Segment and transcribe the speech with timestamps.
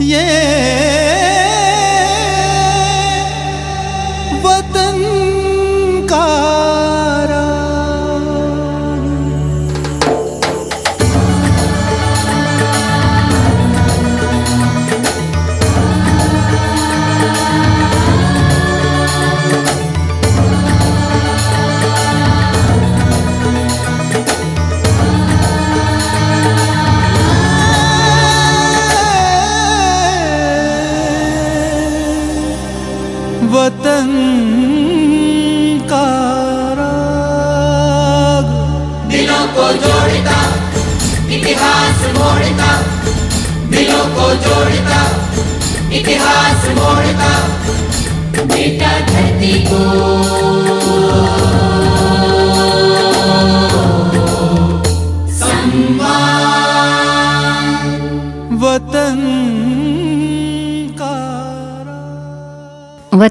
[0.00, 0.93] वतन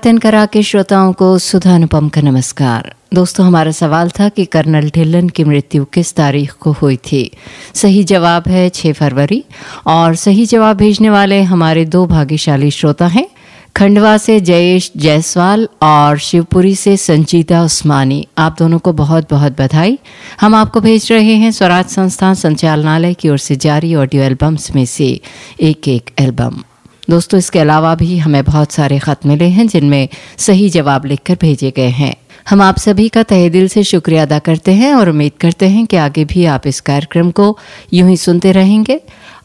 [0.03, 4.89] वतन करा के श्रोताओं को सुधा अनुपम का नमस्कार। दोस्तों, हमारा सवाल था कि कर्नल
[4.89, 7.31] ढिल्लन की मृत्यु किस तारीख को हुई थी?
[7.73, 9.43] सही जवाब है 6 फरवरी
[9.87, 13.27] और सही जवाब भेजने वाले हमारे दो भाग्यशाली श्रोता हैं,
[13.75, 19.99] खंडवा से जयेश जायसवाल और शिवपुरी से संजीता उस्मानी। आप दोनों को बहुत बहुत बधाई।
[20.41, 24.85] हम आपको भेज रहे हैं स्वराज संस्थान संचालनालय की ओर से जारी ऑडियो एल्बम्स में
[24.85, 25.21] से
[25.61, 26.63] एक एक एल्बम।
[27.09, 31.71] दोस्तों, इसके अलावा भी हमें बहुत सारे खत मिले हैं, जिनमें सही जवाब लिखकर भेजे
[31.77, 32.15] गए हैं।
[32.49, 35.85] हम आप सभी का तहे दिल से शुक्रिया अदा करते हैं और उम्मीद करते हैं
[35.85, 37.57] कि आगे भी आप इस कार्यक्रम को
[37.93, 38.99] यूँ ही सुनते रहेंगे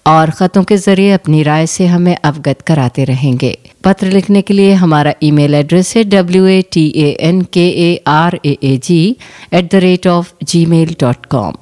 [0.06, 4.72] और ख़तों के ज़रिए अपनी राय से हमें अवगत कराते रहेंगे। पत्र लिखने के लिए
[4.74, 9.00] हमारा ईमेल एड्रेस है W A T A N K A R A A G
[9.52, 11.52] at the rate of G mail dot com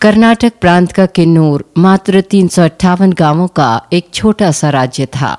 [0.00, 5.30] Karnataka प्रांत का किन्नूर मात्र तीन सौ अट्ठावन गाँवों का एक छोटा सा राज्य था।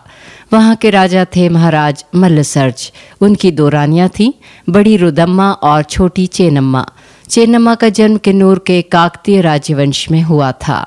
[0.54, 2.92] वहाँ के राजा थे महाराज मल्लसर्ज।
[3.22, 4.32] उनकी दो रानियाँ थीं,
[4.70, 6.86] बड़ी रुदम्मा और छोटी चेनम्मा
[7.30, 10.86] चेनम्मा का जन्म किन्नूर के काकतीय राज्यवंश में हुआ था।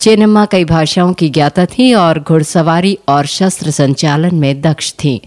[0.00, 5.20] चेनम्मा कई भाषाओं की ज्ञाता थी और घुड़सवारी और शस्त्र संचालन में दक्ष थी।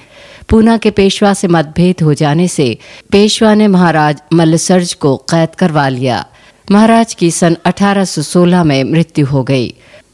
[0.50, 2.78] पूना के पेशवा से मतभेद हो जाने से
[3.12, 6.25] पेशवा ने महाराज मल्लसर्ज को कैद करवा लिया।
[6.72, 9.74] महाराज की सन 1816 में मृत्यु हो गई।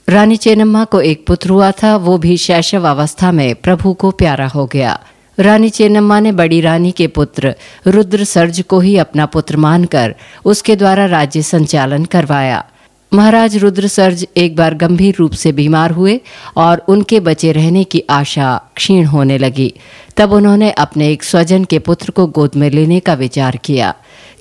[0.10, 4.48] रानी चेनम्मा को एक पुत्र हुआ था, वो भी शैशव अवस्था में प्रभु को प्यारा
[4.48, 5.00] हो गया।
[5.40, 7.56] रानी चेनम्मा ने बड़ी रानी के पुत्र
[7.88, 10.16] रुद्र सर्ज को ही अपना पुत्र मानकर
[10.46, 12.66] उसके द्वारा राज्य संचालन करवाया।
[13.14, 16.22] महाराज रुद्र सर्ज एक बार गंभीर रूप से बीमार हुए
[16.58, 19.74] और उनके बचे रहने की आशा क्षीण होने लगी।
[20.18, 23.94] तब उन्होंने अपने एक स्वजन के पुत्र को गोद में लेने का विचार किया।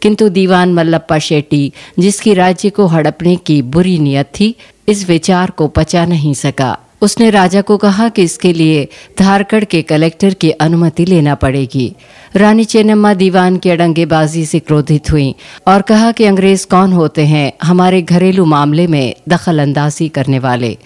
[0.05, 4.57] किंतु दीवान मल्लप्पा शेट्टी, जिसकी राज्य को हड़पने की बुरी नियत थी,
[4.89, 8.89] इस विचार को पचा नहीं सका। उसने राजा को कहा कि इसके लिए
[9.19, 11.97] धारकड़ के कलेक्टर की अनुमति लेना पड़ेगी।
[12.37, 15.35] रानी चेन्नम्मा दीवान की अड़ंगेबाजी से क्रोधित हुई
[15.67, 20.79] और कहा कि अंग्रेज़ कौन होते हैं, हमारे घरेलू मामले में दखल अंदाजी करने वाले।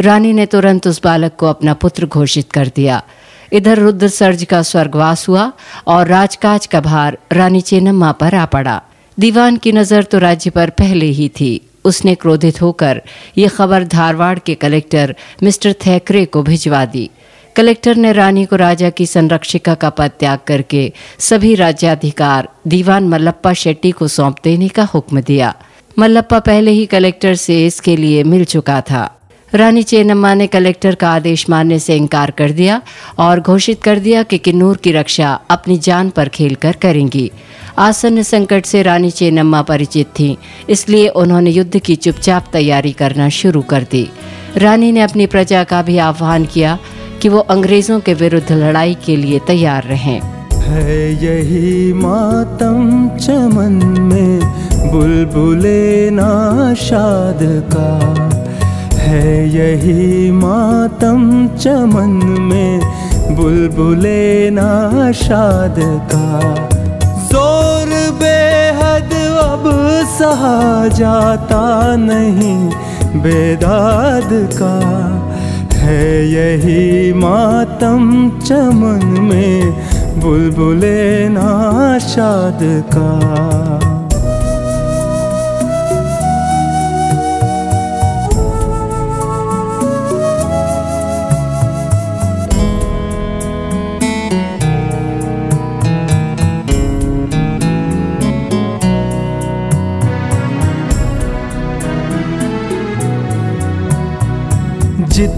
[0.00, 3.02] रानी ने तुरंत उस बालक को अपना पुत्र घोषित कर दिया।
[3.52, 5.50] इधर रुद्र सर्ज का स्वर्गवास हुआ
[5.86, 8.80] और राजकाज का भार रानी चेनम्मा पर आ पड़ा।
[9.18, 13.00] दीवान की नज़र तो राज्य पर पहले ही थी। उसने क्रोधित होकर
[13.38, 17.10] ये खबर धारवाड़ के कलेक्टर मिस्टर थैकरे को भिजवा दी।
[17.56, 23.52] कलेक्टर ने रानी को राजा की संरक्षिका का पद त्याग करके सभी राज्याधिकार दीवान मल्लप्पा
[23.52, 25.54] शेट्टी को सौंप देने का हुक्म दिया।
[25.98, 29.10] मल्लप्पा पहले ही कलेक्टर से इसके लिए मिल चुका था।
[29.54, 32.80] रानी चेन्नम्मा ने कलेक्टर का आदेश मानने से इनकार कर दिया
[33.18, 37.30] और घोषित कर दिया कि किन्नूर की रक्षा अपनी जान पर खेलकर करेंगी।
[37.78, 40.36] आसन्न संकट से रानी चेन्नम्मा परिचित थी,
[40.70, 44.08] इसलिए उन्होंने युद्ध की चुपचाप तैयारी करना शुरू कर दी।
[44.56, 46.78] रानी ने अपनी प्रजा का भी आह्वान किया
[47.22, 50.20] कि वो अंग्रेज़ों के विरुद्ध लड़ाई के लिए तैयार रहें।
[50.52, 54.40] है यही मातम चमन में
[54.92, 57.38] बुलबुले नाशाद
[57.74, 58.45] का।
[59.06, 61.22] है यही मातम
[61.56, 62.80] चमन में
[63.36, 65.76] बुलबुले नाशाद
[66.12, 66.40] का।
[67.28, 67.88] ज़ोर
[68.20, 69.12] बेहद
[69.42, 69.64] अब
[70.18, 71.64] सहा जाता
[71.96, 72.58] नहीं
[73.22, 74.74] बेदाद का।
[75.72, 79.72] है यही मातम चमन में
[80.20, 82.58] बुलबुले नाशाद
[82.94, 83.10] का।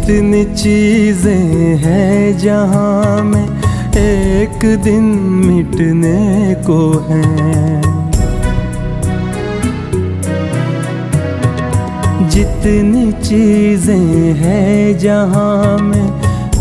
[0.08, 3.44] जितनी चीज़ें हैं जहाँ में
[3.94, 5.04] एक दिन
[5.46, 6.78] मिटने को
[7.08, 7.82] हैं।
[12.30, 16.08] जितनी चीज़ें हैं जहाँ में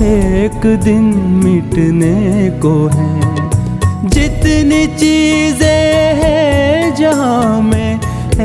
[0.04, 1.06] एक दिन
[1.46, 7.94] मिटने को है। जितनी चीज़ें हैं जहाँ में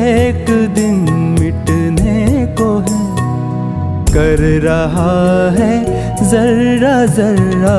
[0.07, 1.05] एक दिन
[1.41, 3.02] मिटने को है।
[4.15, 5.85] कर रहा है,
[6.31, 7.79] जर्रा जर्रा,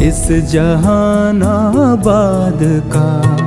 [0.00, 2.60] इस जहान आबाद
[2.94, 3.38] का।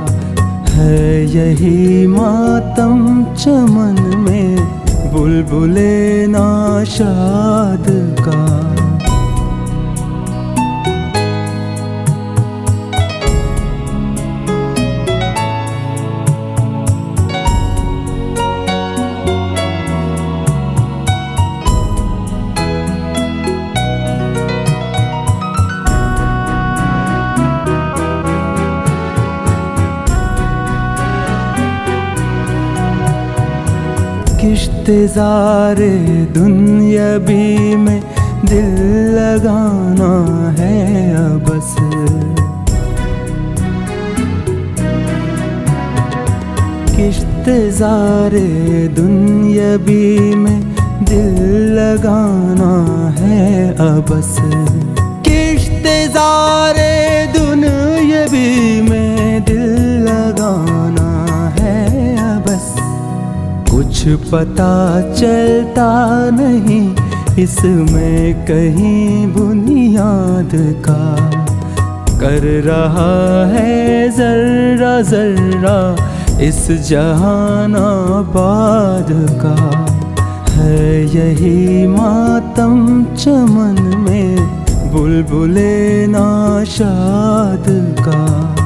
[0.70, 4.56] है यही मातम चमन में,
[5.12, 7.86] बुलबुले नाशाद
[8.20, 8.81] का।
[34.42, 35.90] किश्तजारे
[36.34, 38.00] दुनियाबी में
[38.44, 38.70] दिल
[39.16, 40.10] लगाना
[40.58, 40.78] है
[41.46, 41.74] बस
[47.12, 48.48] किश्तजारे
[48.96, 50.60] दुनियाबी में
[51.08, 51.38] दिल
[51.78, 52.72] लगाना
[53.18, 54.34] है बस
[55.28, 56.92] किश्तजारे
[57.38, 58.48] दुनियाबी
[58.88, 59.81] में दिल
[63.82, 64.74] कुछ पता
[65.12, 65.86] चलता
[66.32, 66.94] नहीं
[67.42, 70.50] इसमें कहीं बुनियाद
[70.86, 71.00] का।
[72.18, 75.78] कर रहा है जर्रा जर्रा
[76.40, 79.12] इस जहान आबाद
[79.42, 79.56] का।
[80.52, 84.36] है यही मातम चमन में
[84.92, 87.64] बुलबुले नाशाद
[88.00, 88.61] का।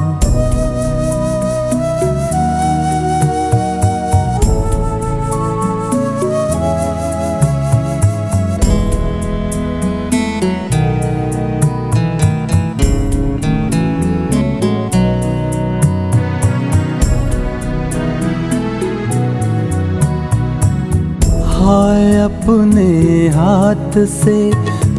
[24.05, 24.51] से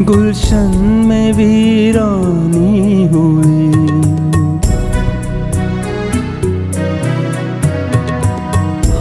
[0.05, 3.69] गुलशन में वीरानी हुई।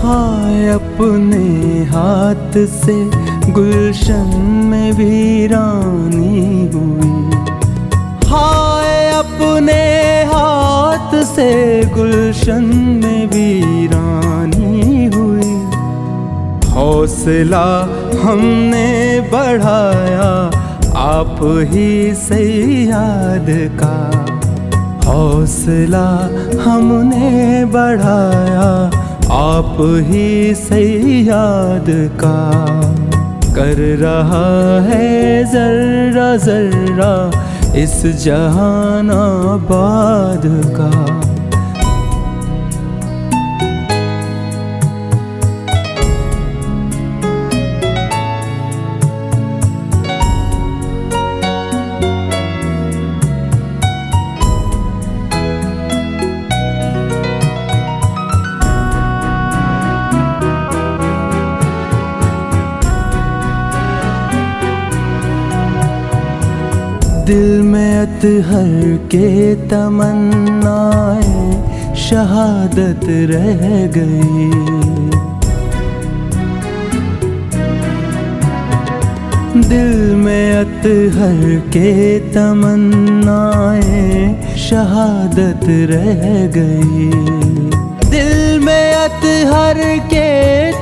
[0.02, 1.48] हाय अपने
[1.84, 2.98] हाथ से
[3.52, 4.30] गुलशन
[4.66, 7.32] में वीरानी हुई।
[8.28, 9.84] हाय अपने
[10.24, 11.52] हाथ से
[11.86, 12.64] गुलशन
[13.04, 13.67] में वीरानी
[17.08, 17.68] हौसला
[18.22, 20.32] हमने बढ़ाया,
[21.00, 22.40] आप ही से
[22.84, 23.48] याद
[23.82, 23.94] का।
[25.08, 26.10] हौसला
[26.62, 28.68] हमने बढ़ाया,
[29.32, 29.78] आप
[30.10, 30.84] ही से
[31.22, 31.86] याद
[32.24, 32.36] का।
[33.56, 37.16] कर रहा है जर्रा जर्रा,
[37.76, 40.42] इस जहान आबाद
[40.76, 40.92] का।
[67.28, 69.30] दिल में अतहर के
[69.68, 71.40] तमन्नाएँ
[71.96, 73.64] शहादत रह
[73.98, 74.48] गई।
[79.64, 81.92] दिल में अतहर के
[82.34, 84.06] तमन्नाएँ
[84.70, 86.24] शहादत रह
[86.58, 87.10] गई।
[88.10, 89.82] दिल में अतहर
[90.14, 90.30] के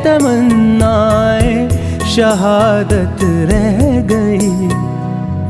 [0.03, 1.69] तमन्नाएँ
[2.15, 3.79] शहादत रह
[4.11, 4.94] गई।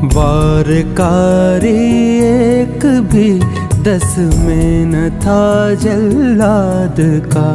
[0.04, 1.70] वारकारी
[2.18, 3.40] एक भी
[3.82, 6.96] दस में न था जल्लाद
[7.36, 7.48] का।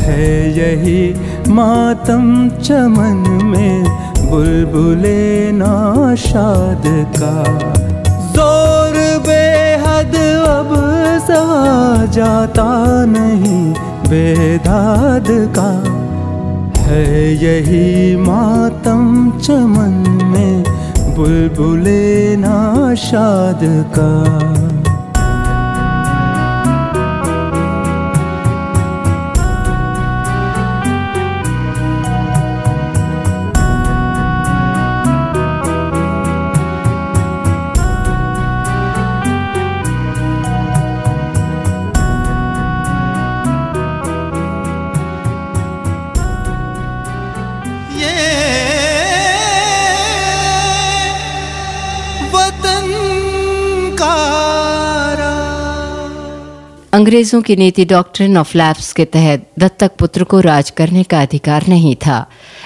[0.00, 1.14] है यही
[1.48, 3.84] मातम चमन में
[4.30, 6.82] बुलबुले नाशाद
[7.18, 7.89] का।
[11.20, 12.68] सहा जाता
[13.04, 13.62] नहीं
[14.08, 15.70] बेदाद का
[16.82, 17.06] है
[17.44, 19.04] यही मातम
[19.38, 19.94] चमन
[20.32, 20.64] में
[21.16, 23.60] बुलबुले नाशाद
[23.98, 24.10] का।
[57.00, 61.66] अंग्रेज़ों की नीति डॉक्ट्रिन ऑफ़ लैब्स के तहत दत्तक पुत्र को राज करने का अधिकार
[61.68, 62.16] नहीं था।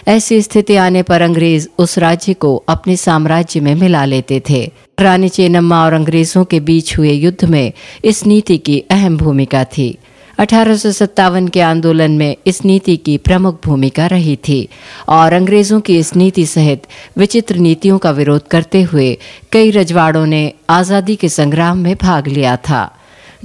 [0.09, 4.63] ऐसी स्थिति आने पर अंग्रेज़ उस राज्य को अपने साम्राज्य में मिला लेते थे।
[5.01, 7.73] रानी चेन्नम्मा और अंग्रेज़ों के बीच हुए युद्ध में
[8.05, 9.87] इस नीति की अहम भूमिका थी।
[10.39, 14.59] अठारह के आंदोलन में इस नीति की प्रमुख भूमिका रही थी
[15.09, 16.87] और अंग्रेज़ों की इस नीति सहित
[17.19, 19.17] विचित्र नीतियों का विरोध करते हुए
[19.53, 22.83] कई रजवाड़ों ने आज़ादी के संग्राम में भाग लिया था।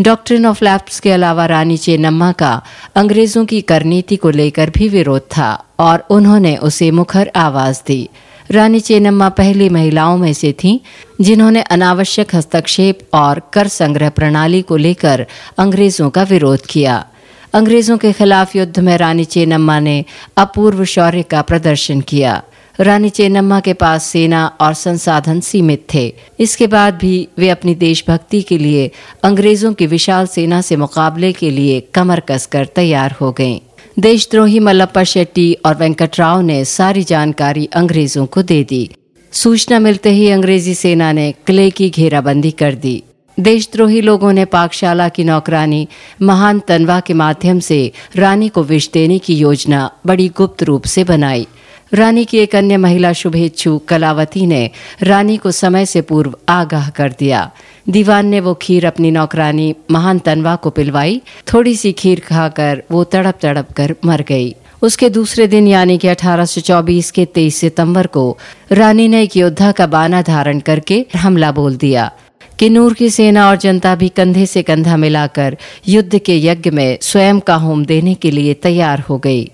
[0.02, 2.62] डॉक्ट्रिन ऑफ़ लैप्स के अलावा रानी चेन्नम्मा का
[2.96, 8.10] अंग्रेज़ों की कर नीति को लेकर भी विरोध था और उन्होंने उसे मुखर आवाज़ दी।
[8.52, 10.80] रानी चेन्नम्मा पहली महिलाओं में से थीं,
[11.22, 15.26] जिन्होंने अनावश्यक हस्तक्षेप और कर संग्रह प्रणाली को लेकर
[15.58, 17.06] अंग्रेज़ों का विरोध किया।
[17.54, 20.06] अंग्रेज़ों के खिलाफ युद्ध में रानी चेन्नम्मा ने
[20.38, 22.44] अपूर्व शौर्य का प्रदर्शन किया।
[22.80, 28.42] रानी चेन्नम्मा के पास सेना और संसाधन सीमित थे। इसके बाद भी वे अपनी देशभक्ति
[28.42, 28.92] के लिए
[29.24, 33.60] अंग्रेज़ों की विशाल सेना से मुकाबले के लिए कमर कसकर तैयार हो गईं।
[34.00, 38.90] देशद्रोही मल्लप्पा शेट्टी और वेंकटराव ने सारी जानकारी अंग्रेज़ों को दे दी।
[39.32, 43.04] सूचना मिलते ही अंग्रेज़ी सेना ने किले की घेराबंदी कर दी।
[43.40, 45.88] देशद्रोही लोगों ने पाकशाला की नौकरानी
[46.22, 51.04] महान तनवा के माध्यम से रानी को विष देने की योजना बड़ी गुप्त रूप से
[51.04, 51.48] बनाई।
[51.94, 54.70] रानी की एक अन्य महिला शुभेच्छु कलावती ने
[55.04, 57.52] रानी को समय से पूर्व आगाह कर दिया।
[57.90, 61.22] दीवान ने वो खीर अपनी नौकरानी महान तनवा को पिलवाई।
[61.54, 66.08] थोड़ी सी खीर खाकर वो तड़प तड़प कर मर गई। उसके दूसरे दिन यानी कि
[66.08, 68.38] 1824 के 23 सितंबर को
[68.72, 72.12] रानी ने एक योद्धा का बाना धारण करके हमला बोल दिया।
[72.60, 77.40] किन्नूर की सेना और जनता भी कंधे से कंधा मिलाकर युद्ध के यज्ञ में स्वयं
[77.40, 79.52] का होम देने के लिए तैयार हो गई।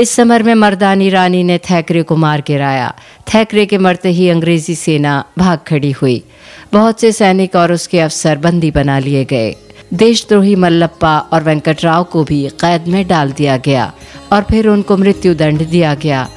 [0.00, 2.94] इस समर में मर्दानी रानी ने थैकरे को मार गिराया
[3.34, 6.24] थैकरे के मरते ही अंग्रेज़ी सेना भाग खड़ी हुई।
[6.72, 9.56] बहुत से सैनिक और उसके अफसर बंदी बना लिए गए।
[9.94, 13.92] देशद्रोही मल्लप्पा और वेंकटराव को भी कैद में डाल दिया गया
[14.32, 16.28] और फिर उनको मृत्यु दंड दिया गया।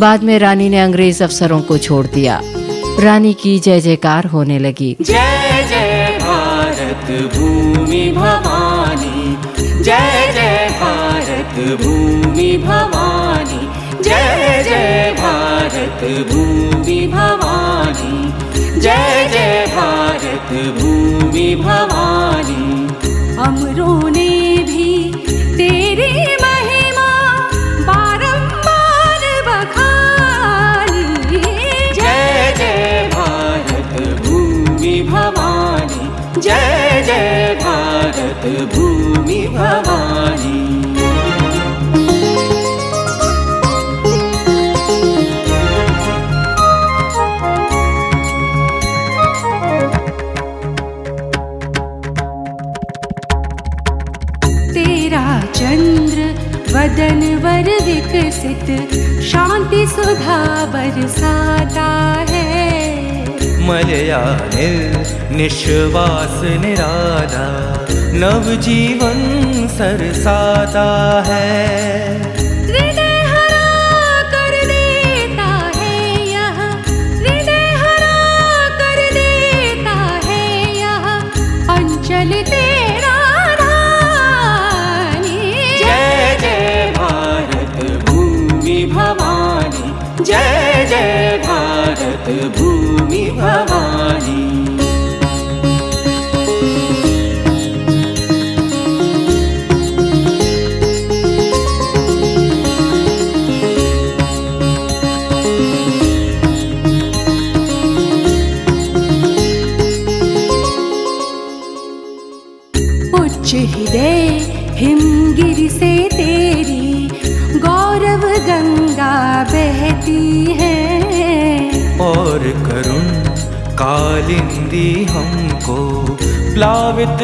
[0.00, 2.40] बाद में रानी ने अंग्रेज़ अफसरों को छोड़ दिया।
[3.00, 9.36] रानी की जय जयकार होने लगी। जय जय भारत, भूमि भवानी।
[9.82, 10.21] जय
[11.62, 13.60] भूमि भवानी।
[14.02, 16.00] जय जय भारत
[16.32, 18.32] भूमि भवानी।
[18.80, 22.62] जय जय भारत भूमि भवानी।
[23.38, 25.12] अमरों ने भी
[25.56, 27.08] तेरी महिमा
[27.88, 31.42] बारंबार बखानी।
[31.94, 33.94] जय जय भारत
[34.26, 40.11] भूमि भवानी। जय जय भारत भूमि भवानी
[58.44, 61.88] विकसित शांति सुधा बरसाता
[62.30, 62.80] है।
[63.68, 64.96] मलयानिल
[65.36, 67.48] निश्वास निराधा
[68.14, 69.20] नव जीवन
[69.68, 72.41] सरसाता है।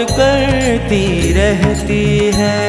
[0.05, 2.67] करती रहती है।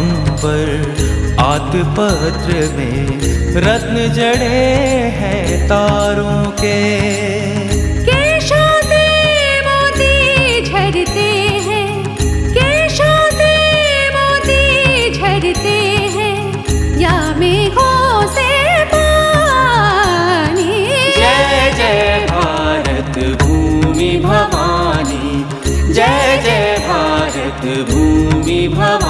[0.00, 3.00] अंबर आतपत्र में
[3.64, 4.60] रत्न जड़े
[5.18, 6.78] हैं तारों के।
[8.06, 9.04] केशों से
[9.66, 10.14] मोती
[11.66, 11.88] हैं
[12.56, 13.52] केशों से
[14.16, 14.62] मोती
[15.10, 15.76] झरते
[16.16, 16.36] हैं
[17.00, 17.16] या
[18.36, 18.48] से
[18.94, 20.72] पानी।
[21.18, 25.44] जय जय भारत भूमि भवानी
[25.92, 29.09] जय जय भारत भूमि भवानी।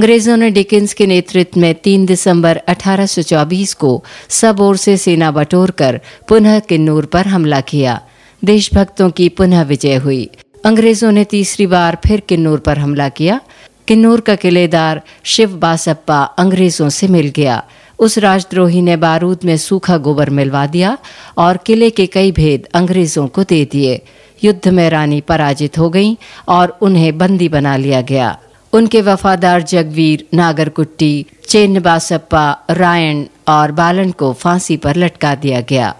[0.00, 5.70] अंग्रेज़ों ने डिकेंस के नेतृत्व में 3 दिसंबर 1824 को सब ओर से सेना बटोर
[5.70, 8.00] कर पुनः किन्नूर पर हमला किया।
[8.44, 10.30] देशभक्तों की पुनः विजय हुई।
[10.64, 13.40] अंग्रेज़ों ने तीसरी बार फिर किन्नूर पर हमला किया।
[13.88, 17.62] किन्नूर का किलेदार शिव बासप्पा अंग्रेज़ों से मिल गया।
[17.98, 20.98] उस राजद्रोही ने बारूद में सूखा गोबर मिलवा दिया
[21.38, 24.02] और किले के कई भेद अंग्रेज़ों को दे दिए।
[24.44, 26.16] युद्ध में रानी पराजित हो गईं
[26.48, 28.38] और उन्हें बंदी बना लिया गया।
[28.72, 35.94] उनके वफादार जगवीर नागरकुट्टी चेन्न बासप्पा रायण और बालन को फांसी पर लटका दिया गया।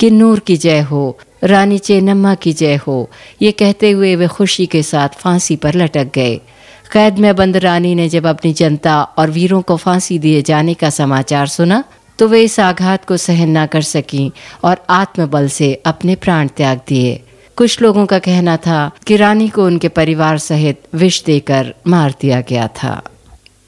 [0.00, 3.08] किन्नूर की जय हो, रानी चेन्नम्मा की जय हो,
[3.42, 6.34] ये कहते हुए वे खुशी के साथ फांसी पर लटक गए।
[6.92, 10.90] कैद में बंद रानी ने जब अपनी जनता और वीरों को फांसी दिए जाने का
[10.90, 11.82] समाचार सुना
[12.18, 14.30] तो वे इस आघात को सहन न कर सकीं
[14.64, 17.20] और आत्मबल से अपने प्राण त्याग दिए।
[17.56, 22.40] कुछ लोगों का कहना था कि रानी को उनके परिवार सहित विष देकर मार दिया
[22.40, 23.02] गया था।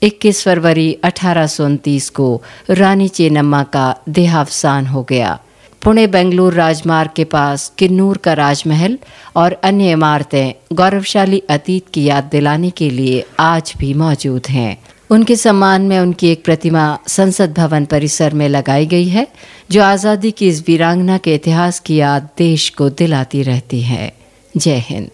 [0.02, 5.38] 21 फरवरी अठारह सौ उनतीस को रानी चेनम्मा का देहावसान हो गया।
[5.82, 8.98] पुणे बेंगलुरु राजमार्ग के पास किन्नूर का राजमहल
[9.36, 14.76] और अन्य इमारतें गौरवशाली अतीत की याद दिलाने के लिए आज भी मौजूद हैं।
[15.10, 19.26] उनके सम्मान में उनकी एक प्रतिमा संसद भवन परिसर में लगाई गई है,
[19.70, 24.12] जो आज़ादी की इस वीरांगना के इतिहास की याद देश को दिलाती रहती है।
[24.56, 25.10] जय हिंद।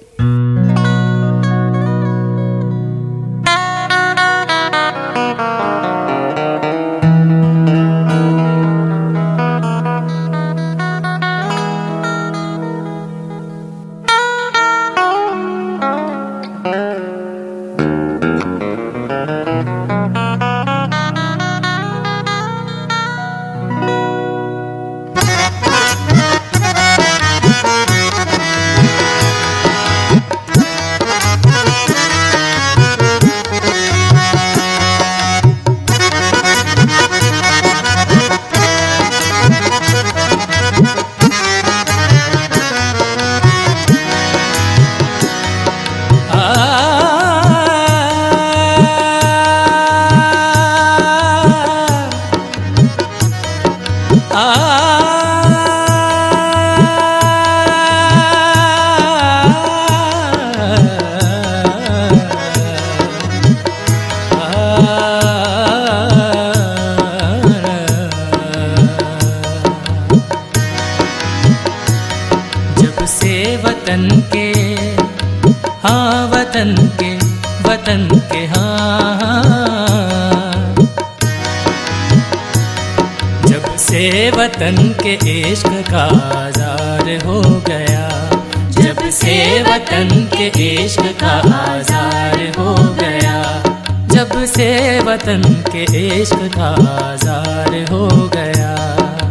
[84.65, 86.05] वतन के इश्क का
[86.45, 88.31] आजार हो गया।
[88.71, 93.63] जब से वतन के इश्क का आजार हो गया।
[94.07, 95.83] जब से वतन के
[96.21, 96.69] इश्क का
[97.11, 98.75] आजार हो गया।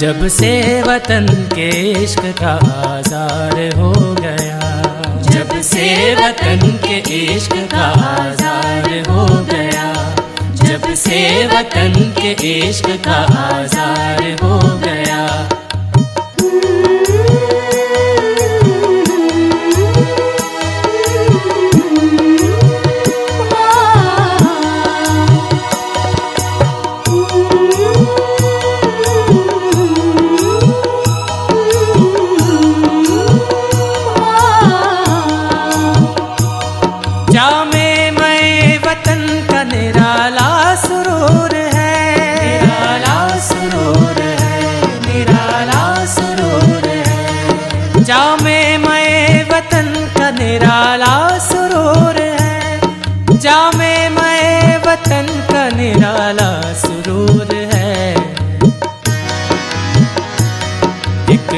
[0.06, 1.70] जब से वतन के
[2.04, 2.54] इश्क का
[2.90, 4.82] आजार हो गया।
[5.22, 10.16] जब से वतन के इश्क का आजार हो गया।
[10.54, 14.95] जब से वतन के इश्क का आजार हो गया।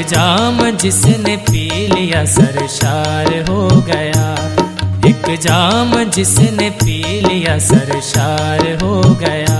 [0.09, 4.25] जाम जिसने पी लिया सरशार हो गया।
[5.09, 9.57] एक जाम जिसने पी लिया सरशार हो गया।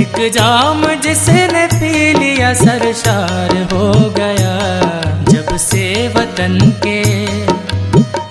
[0.00, 4.54] एक जाम जिसने पी लिया सरशार हो गया।
[5.30, 7.00] जब से वतन के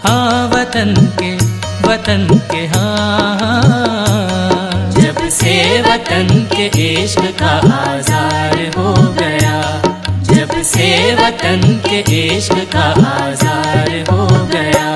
[0.07, 1.35] हाँ वतन के
[1.87, 6.67] वतन के हाँ हाँ। जब से वतन के
[7.03, 8.57] इश्क का आजार
[11.33, 14.91] वतन के इश्क का आजार हो गया।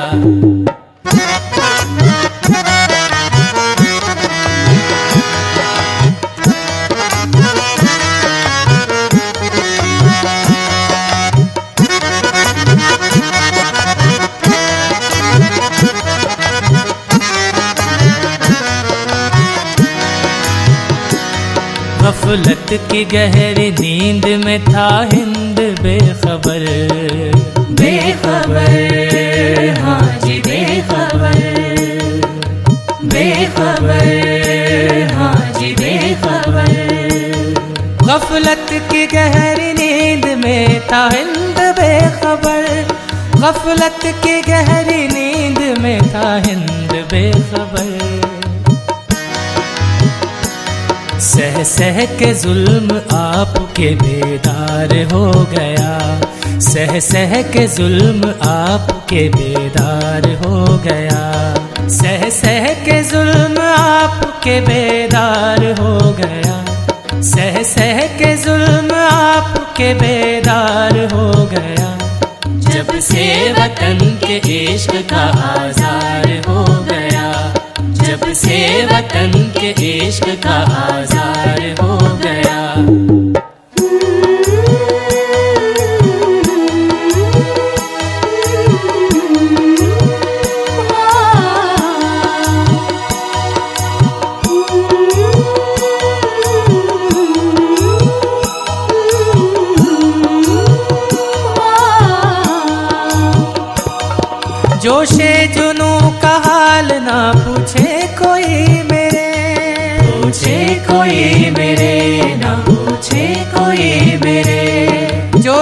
[22.01, 25.36] गफलत की गहरी नींद में था हिंद
[26.47, 31.39] बेखबर। बेखबर हाँ जी बेखबर।
[33.03, 36.73] बेखबर हाँ जी बेखबर।
[38.03, 42.87] गफलत की गहरी नींद में था हिंद बेखबर।
[43.35, 48.25] गफलत की गहरी नींद में था हिंद बेखबर।
[51.19, 56.21] सह सह के जुल्म आपके बेदार हो गया।
[56.59, 61.19] सह सह के जुल्म आपके बेदार हो गया।
[61.87, 66.65] सह सह के जुल्म आपके बेदार हो गया।
[67.21, 71.97] सह सह के जुल्म आपके बेदार हो गया।
[72.47, 75.23] जब से वतन के इश्क का
[75.61, 80.57] आजार हो गया। जब से वतन के इश्क का
[80.93, 82.75] आजार हो गया।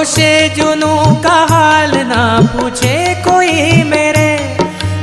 [0.05, 4.57] जोशे जुनू का हाल ना पूछे कोई मेरे।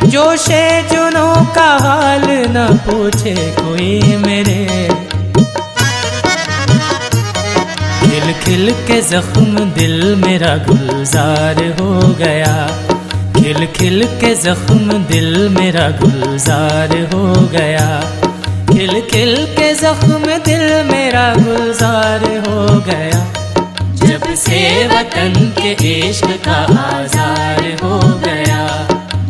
[0.06, 4.58] जोशे जुनू का हाल ना पूछे कोई मेरे।
[8.02, 12.54] खिल खिल के जख्म दिल मेरा गुलजार हो गया।
[13.36, 17.88] खिल खिल के जख्म दिल मेरा गुलजार हो गया।
[18.72, 23.31] खिल खिल के जख्म दिल मेरा गुलजार हो गया।
[24.42, 28.62] से वतन के इश्क का आजार हो गया।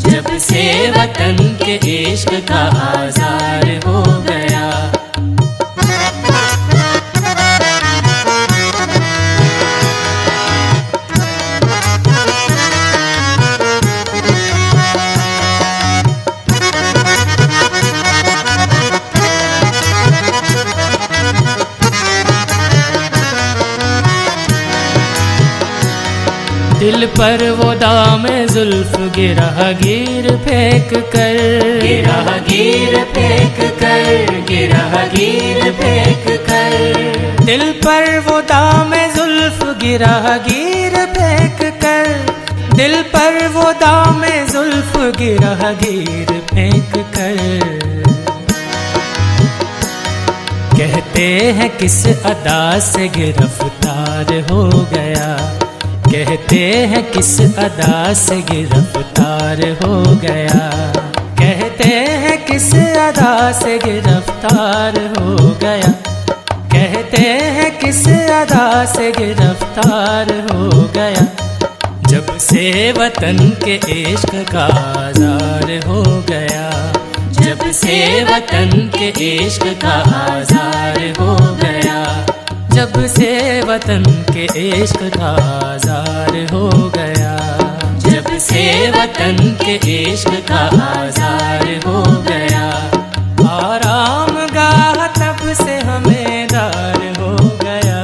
[0.06, 4.70] जब से वतन के इश्क का आजार हो गया
[27.02, 31.38] दिल पर वो दाम जुल्फ गिरा गिर फेंक कर।
[31.82, 36.76] गिरा गिर फेंक कर गिरा गिर फेंक कर।
[37.44, 45.72] दिल पर वो दाम जुल्फ गिरा गिर फेंक कर। दिल पर वो दाम जुल्फ गिरा
[45.82, 47.80] गिर फेंक कर।
[50.78, 55.28] कहते हैं किस अदा से गिरफ़्तार हो गया?
[56.12, 60.58] कहते हैं किस अदा से गिरफ़्तार हो गया?
[61.38, 61.88] कहते
[62.24, 65.88] हैं किस अदा से गिरफ़्तार हो गया?
[66.74, 67.22] कहते
[67.56, 71.24] हैं किस अदा से गिरफ़्तार हो गया?
[72.08, 74.66] जब से वतन के इश्क का
[75.00, 76.70] आजार हो गया,
[77.40, 82.00] जब से वतन के इश्क का आजार हो गया
[82.74, 84.02] जब से वतन
[84.34, 84.44] के
[84.82, 85.30] इश्क का
[85.72, 87.34] आजार हो गया।
[87.98, 89.74] जब से वतन के
[90.12, 92.66] इश्क का आजार हो गया।
[93.52, 98.00] आराम गाह तब से हमें दार हो गया।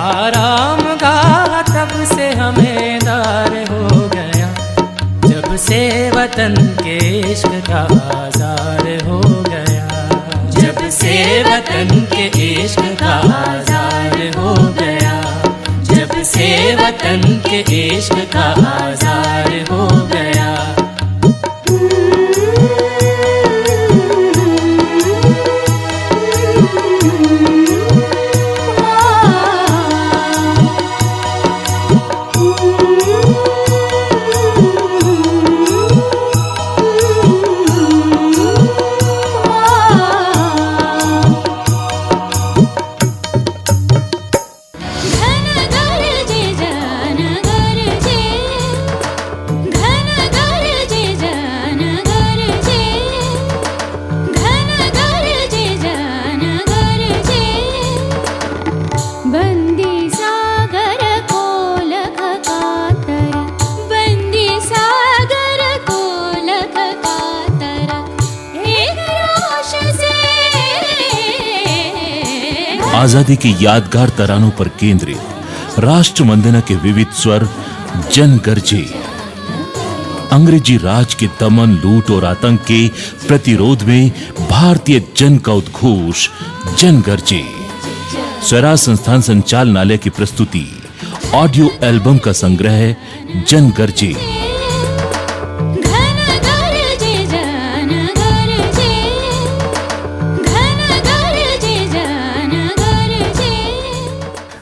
[0.00, 4.48] आराम गाह तब से हमें दार हो गया।
[5.28, 6.98] जब से वतन के
[7.32, 7.82] इश्क का
[8.18, 9.88] आजार हो गया।
[10.50, 12.26] जब से वतन के
[12.64, 13.69] इश्क का आजार
[17.10, 19.09] वतन के इश्क का आजार
[73.30, 77.46] आज़ादी की यादगार तरानों पर केंद्रित राष्ट्र वंदना के विविध स्वर
[78.12, 78.82] जन गरजे
[80.32, 82.80] अंग्रेज़ी राज के दमन, लूट और आतंक के
[83.26, 84.10] प्रतिरोध में
[84.50, 86.28] भारतीय जन का उद्घोष
[86.80, 87.42] जन गरजे
[88.48, 90.66] स्वराज संस्थान संचालनालय की प्रस्तुति,
[91.34, 92.94] ऑडियो एल्बम का संग्रह
[93.48, 94.14] जन गरजे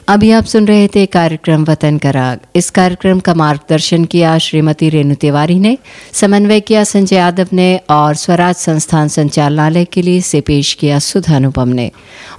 [0.09, 4.89] अभी आप सुन रहे थे कार्यक्रम वतन का राग। इस कार्यक्रम का मार्गदर्शन किया श्रीमती
[4.89, 5.77] रेणु तिवारी ने,
[6.13, 11.35] समन्वय किया संजय यादव ने और स्वराज संस्थान संचालनालय के लिए से पेश किया सुधा
[11.35, 11.91] अनुपम ने।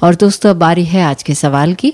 [0.02, 1.92] और दोस्तों बारी है आज के सवाल की।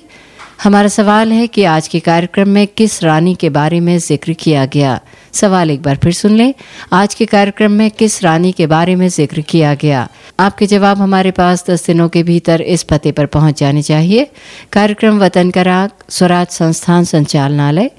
[0.62, 4.64] हमारा सवाल है कि आज के कार्यक्रम में किस रानी के बारे में ज़िक्र किया
[4.66, 5.00] गया?
[5.32, 6.54] सवाल एक बार फिर सुन लें।
[6.92, 10.08] आज के कार्यक्रम में किस रानी के बारे में ज़िक्र किया गया?
[10.40, 14.30] आपके जवाब हमारे पास दस दिनों के भीतर इस पते पर पहुँच जाने चाहिए।
[14.72, 17.90] कार्यक्रम वतन का राग स्वराज संस्थान संचालनालय,